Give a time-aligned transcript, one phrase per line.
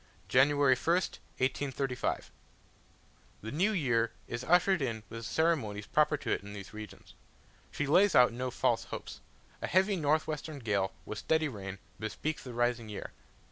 [0.27, 2.31] January 1st 1835.
[3.43, 7.13] The new year is ushered in with the ceremonies proper to it in these regions.
[7.69, 9.21] She lays out no false hopes:
[9.61, 13.11] a heavy north western gale, with steady rain, bespeaks the rising year.